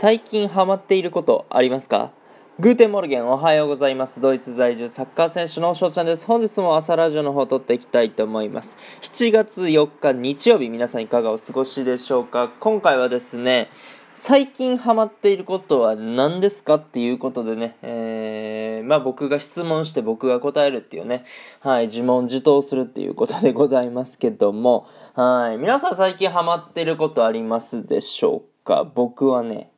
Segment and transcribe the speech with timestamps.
[0.00, 2.12] 最近ハマっていることありますか？
[2.60, 4.20] Guten Morgen おはようございます。
[4.20, 6.24] ドイツ在住サッカー選手の翔ちゃんです。
[6.24, 8.76] 本日も朝ラジオの方撮っていきたいと思います。
[9.02, 12.48] 7月4日日曜日皆さんいかがお過ごしでしょうか？
[12.60, 13.70] 今回はですね
[14.14, 21.24] 最近ハマっていることは何ですかっていうことでね、えー、まあ僕が質問して僕が答えるっていうね、
[21.58, 28.84] はい、自問自答するっていうことでございますけども、はい、皆さん最近ハマっていることありますでしょうか？
[28.84, 29.72] 僕はね、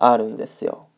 [0.00, 0.88] あるんですよ。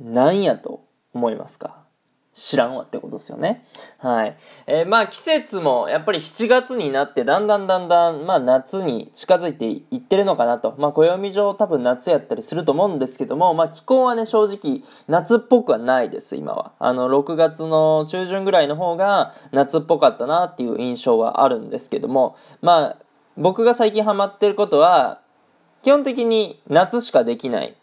[0.00, 1.88] 何やと思いますか？
[2.34, 3.66] 知らんわってことですよね。
[3.98, 4.36] はい。
[4.68, 10.76] えー、まあ季節もやっぱり7月になってだんだんだんだんまあ夏に近づいていってるのかなと。
[10.78, 16.70] まあ暦上多分夏やったりすると思うんですけども、まあ気候はね正直夏っぽくはないです今は。
[16.78, 23.04] あの6月の中旬ぐらいの方が夏っぽかったなっていう印象はあるんですけども、まあ
[23.36, 25.22] 僕が最近ハマってることは
[25.82, 27.74] 基本的に夏しかできない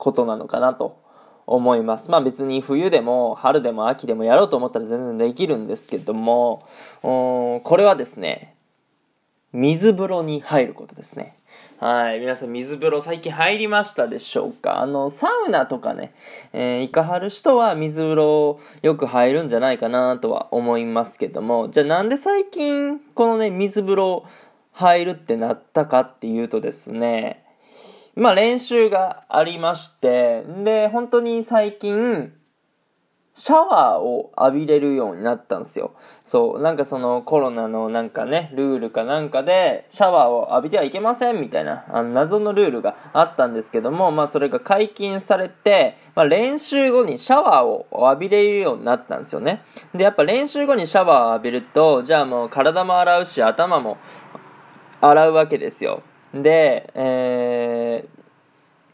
[0.00, 0.98] ことなのかなと
[1.46, 2.10] 思います。
[2.10, 6.66] まあ別に冬でも春でも秋でもやろうと思ったら全然できるんですけども、
[7.02, 8.56] これはですね、
[9.52, 11.36] 水風呂に入ることですね。
[11.78, 12.20] はい。
[12.20, 14.80] 皆さん水風呂最近入りましたでしょうか？
[14.80, 16.14] あの、サウナとかね、
[16.52, 24.24] えー、行かはる人は水風呂よく入るんじゃないかなとは思いますけども、じゃあなんで最近このね、水風呂
[24.72, 27.44] 入るってなったかっていうとですね、
[28.16, 32.32] まあ練習がありまして、で、本当に最近、
[33.34, 35.92] シャワーを浴びれるようになったんですよ。
[36.24, 49.62] そう、なんかそのコロナのなんかね、ルールかなんかで、シャワーを浴びてはいけませんみたいな、あの謎のルールがあったんですけども、まあそれが解禁されて、まあ練習後にシャワーを浴びれるようになったんですよね。
[49.94, 53.96] で、やっぱ練習後にシャワーを浴びると、じゃあもう体も洗うし、頭も
[55.00, 56.02] 洗うわけですよ。
[56.34, 58.20] で、えー、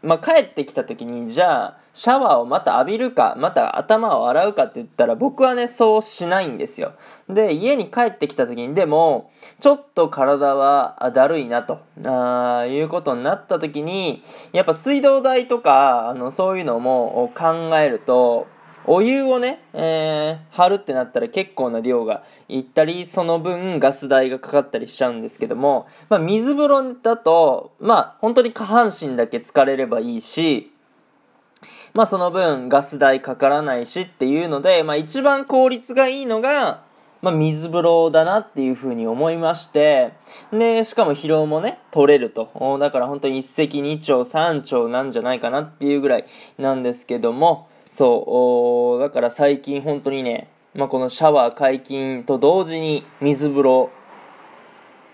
[0.07, 6.93] まあ、帰ってきた時に、じゃあ、シャワーをまた浴びるか、また頭を洗うかって言ったら、僕はね、そうしないんですよ。
[7.29, 9.31] で、家に帰ってきた時に、でも、
[9.61, 14.23] ちょっと体はだるいなと、あいうことになった時に、
[14.53, 18.47] やっぱ水道代とか、あの、そういうのも考えると、
[18.89, 30.73] お湯をね、えー、張るってなったら結構な量がいったり、その分ガス代がかかったりしちゃうんですけども、まあ水風呂だと、まあ本当に下半身だけ疲れればいいし、
[31.95, 36.85] まあその分ガス代かからないしっていうので、まあ一番効率がいいのが、
[37.23, 40.13] まあ、水風呂だなっていうふうに思いまして、
[40.53, 42.51] で、しかも疲労もね、取れると。
[42.79, 46.27] だから本当に一石二鳥三鳥なんじゃないかなっていうぐらい
[46.59, 53.91] なんですけども、そう、だから最近本当にね、まあ、このシャワー解禁と同時に水風呂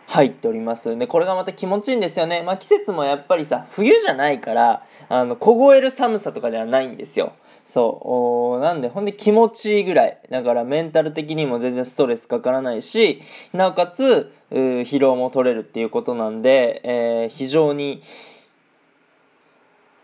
[0.09, 0.99] 入っております。
[0.99, 2.43] で、これがまた気持ちいいんですよね。
[2.43, 7.35] まあ、季節もやっぱりさ、冬じゃないから、あの、凍える寒さとかではないんですよ。
[7.65, 8.61] そう。
[8.61, 10.19] なんで、ほんで気持ちいいぐらい。
[10.29, 13.23] だからメンタル的にも全然ストレスかからないし、
[13.53, 18.03] なおかつ、疲労も取れるっていうことなんで、えー、非常に、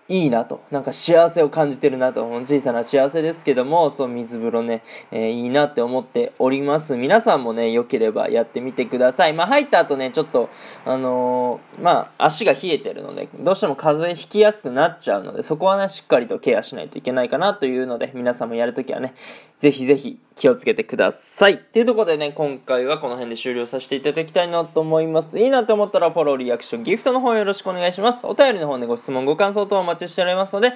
[0.09, 0.63] いいなと。
[0.71, 2.25] なんか幸せを感じてるなと。
[2.25, 6.97] 小さな幸せですけども、そう、水風呂ね、えー、いいなって思っております。
[6.97, 9.35] 皆さんもね、良ければやってみてください。
[9.35, 10.49] まあ、入った後ね、ちょっと、
[10.87, 19.15] あのー、まあ、足が冷えてるので、どうしても風邪ひきやすくなっちゃうので、そこはね、しっかりとケアしないといけないかなというので、皆さんもやるときはね、
[19.61, 21.55] ぜひぜひ気をつけてください。
[21.55, 25.39] っていうところでね、今回はこの辺で終了させていただきたいなと思います。
[25.39, 28.21] いいなと思ったらフォロー、リアクション、ギフトの方よろしくお願いします。
[28.23, 30.73] お便りの方でご質問、ご感想等お待ちしておりますので、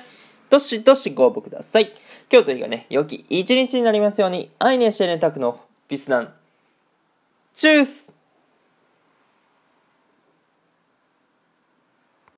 [0.50, 1.92] どしどしご応募ください。
[2.30, 6.34] 今日という日がね、良き一日になりますように、愛ねしてねたくのビスナン。
[7.54, 8.12] チュース